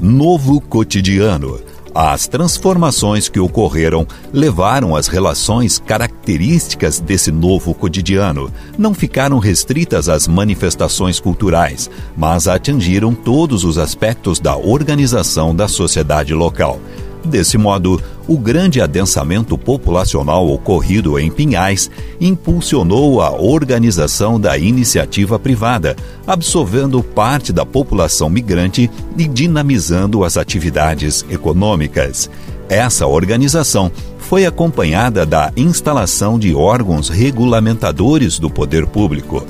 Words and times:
Novo 0.00 0.60
Cotidiano 0.60 1.58
as 1.94 2.26
transformações 2.26 3.28
que 3.28 3.38
ocorreram 3.38 4.06
levaram 4.32 4.96
as 4.96 5.08
relações 5.08 5.78
características 5.78 7.00
desse 7.00 7.30
novo 7.30 7.74
cotidiano. 7.74 8.50
Não 8.78 8.94
ficaram 8.94 9.38
restritas 9.38 10.08
às 10.08 10.26
manifestações 10.26 11.20
culturais, 11.20 11.90
mas 12.16 12.48
atingiram 12.48 13.14
todos 13.14 13.64
os 13.64 13.78
aspectos 13.78 14.40
da 14.40 14.56
organização 14.56 15.54
da 15.54 15.68
sociedade 15.68 16.32
local. 16.32 16.80
Desse 17.24 17.56
modo, 17.56 18.02
o 18.26 18.36
grande 18.36 18.80
adensamento 18.80 19.56
populacional 19.56 20.48
ocorrido 20.48 21.16
em 21.18 21.30
Pinhais 21.30 21.88
impulsionou 22.20 23.22
a 23.22 23.30
organização 23.30 24.40
da 24.40 24.58
iniciativa 24.58 25.38
privada, 25.38 25.94
absorvendo 26.26 27.00
parte 27.02 27.52
da 27.52 27.64
população 27.64 28.28
migrante 28.28 28.90
e 29.16 29.28
dinamizando 29.28 30.24
as 30.24 30.36
atividades 30.36 31.24
econômicas. 31.30 32.28
Essa 32.68 33.06
organização 33.06 33.90
foi 34.18 34.44
acompanhada 34.46 35.24
da 35.26 35.52
instalação 35.56 36.38
de 36.38 36.54
órgãos 36.54 37.08
regulamentadores 37.08 38.38
do 38.38 38.50
poder 38.50 38.86
público. 38.86 39.44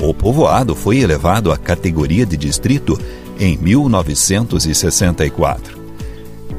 O 0.00 0.12
povoado 0.12 0.74
foi 0.74 0.98
elevado 0.98 1.52
à 1.52 1.56
categoria 1.56 2.26
de 2.26 2.36
distrito 2.36 2.98
em 3.38 3.56
1964. 3.56 5.83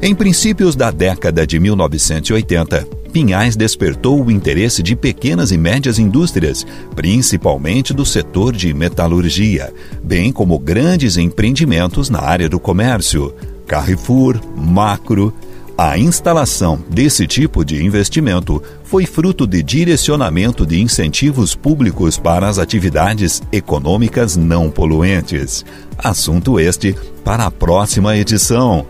Em 0.02 0.14
princípios 0.14 0.76
da 0.76 0.90
década 0.90 1.46
de 1.46 1.58
1980, 1.58 2.86
Pinhais 3.12 3.56
despertou 3.56 4.22
o 4.22 4.30
interesse 4.30 4.82
de 4.82 4.94
pequenas 4.94 5.50
e 5.50 5.56
médias 5.56 5.98
indústrias, 5.98 6.66
principalmente 6.94 7.94
do 7.94 8.04
setor 8.04 8.52
de 8.52 8.74
metalurgia, 8.74 9.72
bem 10.02 10.30
como 10.30 10.58
grandes 10.58 11.16
empreendimentos 11.16 12.10
na 12.10 12.20
área 12.20 12.46
do 12.46 12.60
comércio, 12.60 13.34
Carrefour, 13.66 14.38
Macro. 14.54 15.32
A 15.78 15.98
instalação 15.98 16.78
desse 16.90 17.26
tipo 17.26 17.64
de 17.64 17.82
investimento 17.82 18.62
foi 18.84 19.06
fruto 19.06 19.46
de 19.46 19.62
direcionamento 19.62 20.66
de 20.66 20.80
incentivos 20.80 21.54
públicos 21.54 22.18
para 22.18 22.48
as 22.48 22.58
atividades 22.58 23.42
econômicas 23.50 24.36
não 24.36 24.70
poluentes. 24.70 25.64
Assunto 25.96 26.60
este 26.60 26.94
para 27.24 27.46
a 27.46 27.50
próxima 27.50 28.14
edição. 28.14 28.86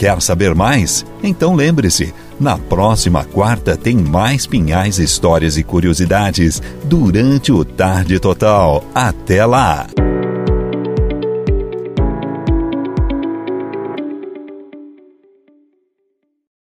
Quer 0.00 0.22
saber 0.22 0.54
mais? 0.54 1.04
Então 1.22 1.54
lembre-se, 1.54 2.14
na 2.40 2.56
próxima 2.56 3.22
quarta 3.22 3.76
tem 3.76 3.98
mais 3.98 4.46
pinhais, 4.46 4.98
histórias 4.98 5.58
e 5.58 5.62
curiosidades 5.62 6.62
durante 6.84 7.52
o 7.52 7.66
Tarde 7.66 8.18
Total. 8.18 8.82
Até 8.94 9.44
lá! 9.44 9.86